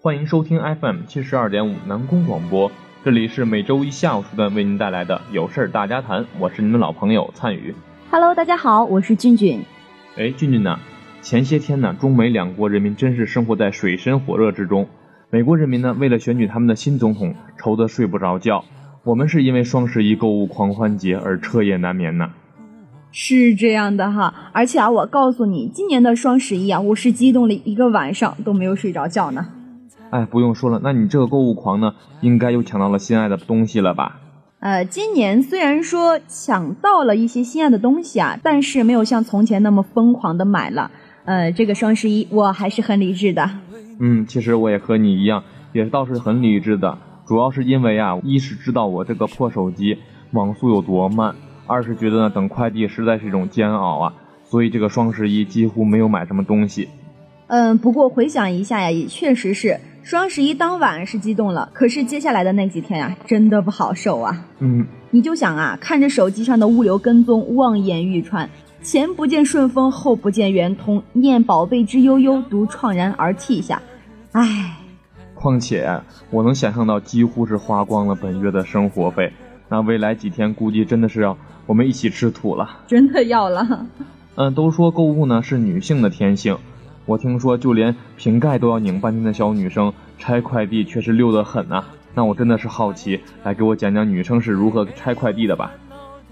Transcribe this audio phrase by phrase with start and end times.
[0.00, 2.70] 欢迎收听 FM 七十二点五南宫广播，
[3.04, 7.74] 这里是每周一下午时段为您带来的有事儿大家谈，我是您的老朋友灿宇。
[8.08, 9.60] Hello，大家好，我是俊俊。
[10.16, 10.78] 哎，俊俊呐，
[11.20, 14.86] 前些天呢，中美两国人民真是生活在水深火热之中。
[15.30, 18.64] 美国人民呢，为了选举他们的新总统，愁得睡不着觉。
[19.02, 22.30] 我们是因为双十一购物狂欢节而彻夜难眠呢。
[23.10, 29.44] 是这样的哈，而且啊，我告诉你，今年的双十一啊，我是激动了一个晚上都没有睡着觉呢。
[30.10, 34.20] 哎，不用说了，那你这个购物狂呢，应该又抢到了心爱的东西了吧？
[34.60, 40.90] 呃，今年虽然说抢到了一些心爱的东西啊，但是没有像从前那么疯狂的买了。
[41.26, 43.50] 呃，这个双十一我还是很理智的。
[44.00, 46.98] 嗯，其实我也和你一样，也倒是很理智的。
[47.26, 49.98] 主要是因为啊，一是知道我这个破手机
[50.32, 51.34] 网速有多慢，
[51.66, 56.88] 二是觉得呢等快递实在是一种煎熬啊，所以这个双十一几乎没有买什么东西。
[57.48, 64.44] 嗯，不过回想一下呀，也确实是双十一当晚是激动了，可是接下来的那几天呀，真的不好受啊。
[64.60, 68.48] 嗯，你就想啊，看着手机上的物流跟踪，望眼欲穿，
[68.82, 73.80] 前不见顺丰，后不见圆通，念宝贝之悠悠，独怆然而涕下。
[74.32, 74.76] 唉，
[75.34, 79.32] 况且我能想象到，几乎是花光了本月的生活费，
[79.70, 82.82] 那未来几天估计真的是要我们一起吃土了。
[82.86, 83.86] 真的要了。
[84.34, 86.58] 嗯，都说购物呢是女性的天性，
[87.08, 91.88] 我听说就连瓶盖都要拧半天的小女生拆快递却是溜得很啊。
[92.14, 95.72] 那我真的是好奇，来给我讲讲女生是如何拆快递的吧。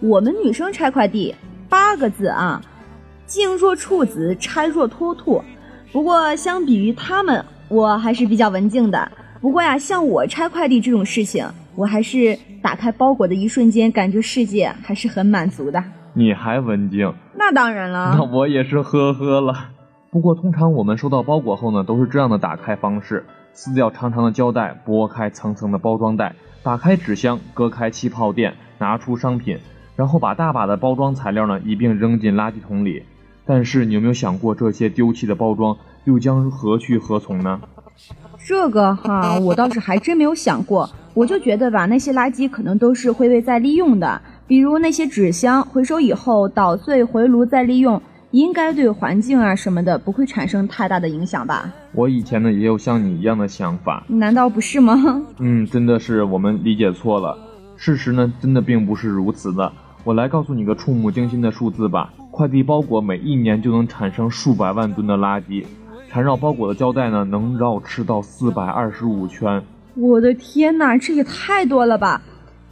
[0.01, 1.35] 我们女生拆快递
[1.67, 2.61] 八个字啊，
[3.25, 5.43] 静若处子，拆若脱兔。
[5.93, 9.11] 不过相比于他们，我还是比较文静的。
[9.41, 15.83] 不过呀，像我拆快递这种事情，我还是打开包裹的一瞬间，感觉世界还是很满足的。
[16.13, 17.11] 你还文静？
[17.35, 18.15] 那当然了。
[18.15, 19.71] 那我也是呵呵了。
[20.17, 29.59] 不过通常我们收到包裹后呢，都是这样的打开方式：撕掉长长的胶带，剥开层层的包装袋，打开纸箱，割开气泡垫，拿出商品，
[29.95, 33.03] 然后把大把的包装材料呢一并扔进垃圾桶里。
[33.45, 37.61] 但是你有没有想过，这些丢弃的包装又将何去何从呢？
[38.49, 40.89] 这个哈，我倒是还真没有想过。
[41.13, 48.01] 我就觉得吧，那些垃圾可能都是会被再利用的，比如那些纸箱，回收以后捣碎回炉再利用，
[48.33, 51.73] 应该对环境啊什么的不会产生太大的影响吧？
[51.93, 54.95] 我以前呢也有像你一样的想法，难道不是吗？
[55.39, 57.39] 嗯，真的是我们理解错了。
[57.77, 59.73] 事实呢，真的并不是如此的。
[60.05, 65.65] 我来告诉你个触目惊心的数字吧：快递包裹每一年就能产生数百万吨的垃圾，
[66.09, 69.63] 缠绕包裹的胶带呢能绕吃到四百二十五圈。
[69.95, 72.23] 我的天哪，这也太多了吧！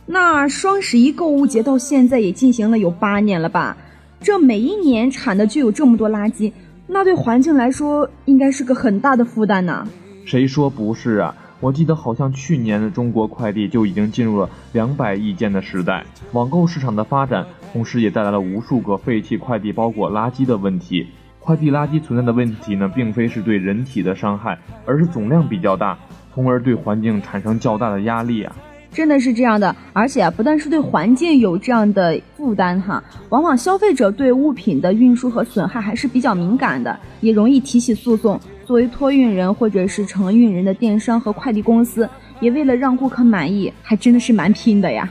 [0.06, 3.76] 那双十一购物节到现在也进行了有八年了吧？
[4.24, 6.50] 这每一年产的就有这么多垃圾，
[6.86, 9.86] 那对环境来说应该是个很大的负担呢。
[10.24, 11.36] 谁说不是啊？
[11.60, 16.06] 我记得好像去年的中国快递就已经进入了两百亿件的时代。
[16.32, 21.06] 网购市场的发展，同时也带来了无数个废弃快递包裹垃圾的问题。
[21.38, 25.98] 快递垃圾存在的问题呢，并非是对人体的伤害，而是总量比较大，
[26.32, 28.56] 从而对环境产生较大的压力啊。
[28.94, 38.40] 真的是这样的，而且啊，不但是对环境有这样的负担哈，往往消费者对物品的运输和损害还是比较敏感的，也容易提起诉讼。
[38.64, 45.06] 作为托运人或者是承运人的电商和快递公司，也为了让顾客满意，还真的是蛮拼的呀。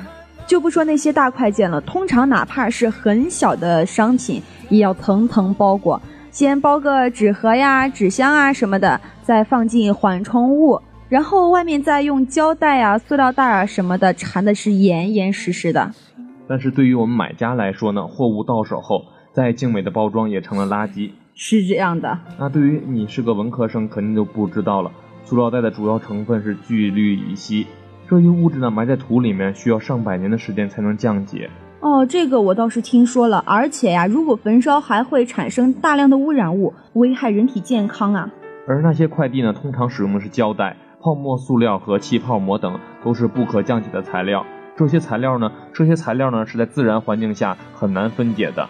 [0.48, 6.02] 就不说那些大快件了，通常哪怕是很小的商品，也要层层包裹，
[6.32, 10.82] 先包个纸盒呀、纸箱啊什么的，再放进缓冲物。
[11.14, 15.92] 然后外面再用胶带啊、塑料袋啊什么的缠的是严严实实的。
[16.48, 21.12] 但是对于我们买家来说呢，货物到手后，再精美的包装也成了垃圾。
[21.36, 22.18] 是这样的。
[22.40, 24.92] 那对于你是个文科生，肯定就不知道了。
[25.24, 27.68] 塑料袋的主要成分是聚氯乙烯，
[28.10, 31.48] 这一物质呢埋在土里面，需要上百年的时间才能降解。
[31.82, 38.32] 哦，这个我倒是听说了，而且呀，如果焚烧还会产生大量的污染物，危害人体健康啊。
[38.66, 40.76] 而那些快递呢，通常使用的是胶带。
[41.02, 44.46] 泡沫塑料和气泡膜等都是不可降解的材料。
[44.78, 48.70] 这些材料呢，这些材料呢是在自然环境下很难分解的。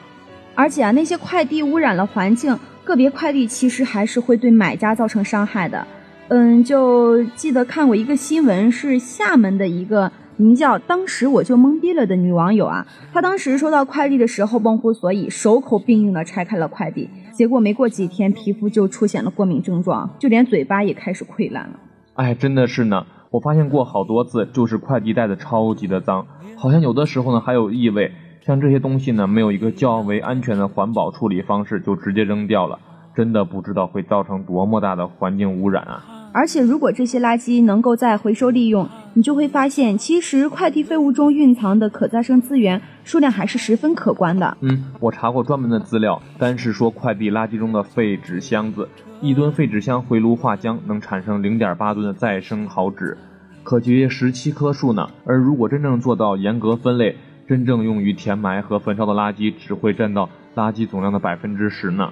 [0.55, 5.85] 而且啊，那些快递污染了环境，个别快递其实还是会对买家造成伤害的。
[6.29, 21.79] 嗯，就记得看过一个新闻，是厦门的一个名叫“当时我就懵逼了”的女网友啊，她当时收到快递的时候忘乎所以，手口并用的拆开了快递，结果没过几天皮肤就出现了过敏症状，就连嘴巴也开始溃烂了。
[22.13, 28.11] 哎，真的是呢，我发现过好多次，就是快递袋子超级的脏，好像有的时候呢还有异味。
[28.45, 32.77] 像这些东西呢，没有一个较为安全的环保处理方式，就直接扔掉了，
[33.15, 36.22] 真的不知道会造成多么大的环境污染啊！
[36.33, 44.57] 而且，如果这些垃圾能够再回收利用，你就会发现，其实快递废物中蕴藏的可再生资源数量还是十分可观的。
[44.61, 48.89] 嗯，我查过专门的资料，单是说快递垃圾中的废纸箱子，
[49.21, 53.15] 一吨废纸箱回炉化浆能产生零点八吨的再生好纸，
[53.61, 55.07] 可节约十七棵树呢。
[55.25, 57.15] 而如果真正做到严格分类，
[57.47, 62.09] 真正用于填埋和焚烧的垃圾只会占到垃圾总量的百分之十呢。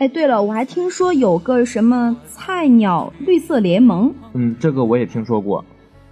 [0.00, 4.10] 哎，对了，我还听说有个什么菜鸟绿色联盟。
[4.32, 5.62] 嗯，这个我也听说过。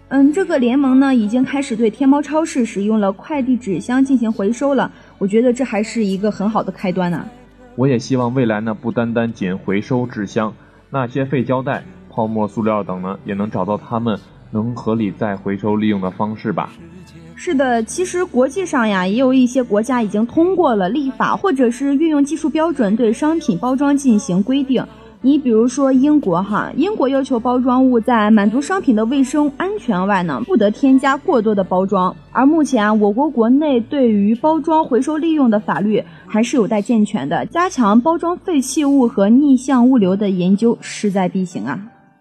[0.09, 4.93] 嗯，这个联盟呢，已经开始对天猫超市使用了快递纸箱进行回收了。
[5.17, 7.27] 我觉得这还是一个很好的开端呢。
[7.77, 10.53] 我也希望未来呢，不单单仅回收纸箱，
[10.91, 14.19] 那些废胶带、泡沫塑料等呢，也能找到他们
[14.51, 16.69] 能合理再回收利用的方式吧。
[17.41, 24.85] 是的，其实国际上呀，也有一些国家已经通过了立法，或者是运用技术标准对商品包装进行规定。
[25.21, 32.15] 你比如说英国哈，英国要求包装物在满足商品的卫生安全外呢，不得添加过多的包装。
[32.33, 41.81] 而目前我国国内对于包装回收利用的法律还是有待健全的，加强包装废弃物和逆向物流的研究势在必行啊。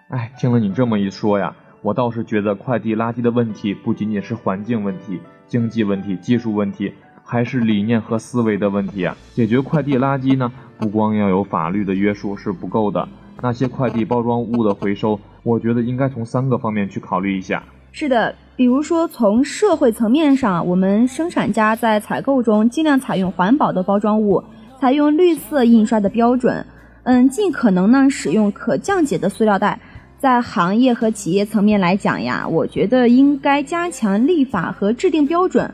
[0.09, 1.51] 哎，听了你这么一说呀。
[1.88, 6.92] 我倒是觉得快递垃圾的问题不仅仅是环境问题、经济问题、技术问题，
[7.24, 9.16] 还是理念和思维的问题啊！
[9.34, 13.07] 解决快递垃圾呢，不光要有法律的约束是不够的，
[13.42, 17.63] 那些快递包装物的回收，我觉得应该从三个方面去考虑一下。
[17.94, 24.44] 是的，比如说从社会层面上，我们生产家在采购中尽量采用环保的包装物，
[24.78, 26.66] 采用绿色印刷的标准，
[27.04, 29.80] 嗯，尽可能呢使用可降解的塑料袋。
[30.19, 35.71] 在行业和企业层面来讲呀，我觉得应该加强立法和制定标准。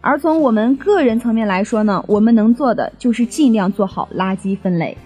[0.00, 4.96] 而从我们个人层面来说呢，我们能做的就是尽量做好垃圾分类。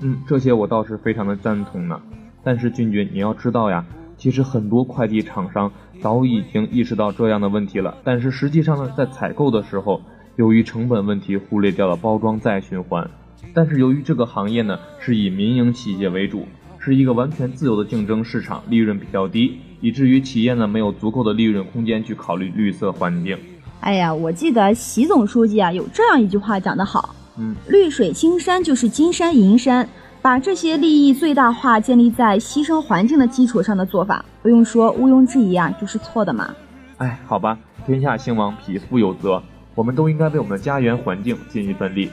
[0.00, 2.00] 嗯，这些我倒是非常的赞同呢。
[2.42, 3.84] 但是俊俊，你要知道呀，
[4.16, 10.00] 其实很多快递厂商早已经意识到这样的问题了，但是实际上呢，在采购的时候，
[10.36, 13.08] 由于成本问题忽略掉了包装再循环。
[13.52, 16.46] 但是由于这个行业呢，是以民营企业为主。
[16.84, 23.38] 是一个完全自由的竞争市场，利润比较低，以至于企业呢没有足够的利润空间去考虑绿色环境。
[23.80, 29.88] 哎呀，我记得习总书记啊有这样一句话讲得好，嗯，绿水青山就是金山银山，
[30.20, 36.54] 把这些利益最大化建立在牺牲环境的基础上的做法，不用说毋庸置疑啊，就是错的嘛。
[36.98, 39.42] 哎，好吧，天下兴亡，匹夫有责，
[39.74, 42.10] 我们都应该为我们的家园环境尽一份力。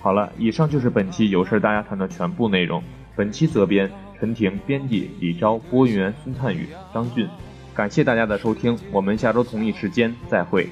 [0.00, 2.82] 好了，以上就是本期有事大家谈的全部内容。
[3.20, 7.28] 本期责编陈婷，编辑李昭，播音员孙灿宇、张俊。
[7.74, 10.70] 感谢大家的收听，我们下周同一时间再会。